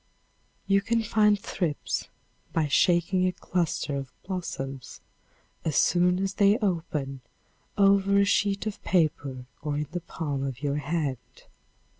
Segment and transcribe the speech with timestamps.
[0.65, 2.07] You can find thrips
[2.53, 4.99] by shaking a cluster of blossoms,
[5.63, 7.21] as soon as they open,
[7.77, 11.43] over a sheet of paper or in the palm of your hand.